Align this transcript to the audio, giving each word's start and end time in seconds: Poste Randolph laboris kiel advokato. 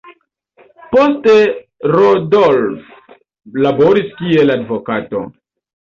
Poste 0.95 1.35
Randolph 1.97 3.15
laboris 3.69 4.13
kiel 4.19 4.59
advokato. 4.59 5.29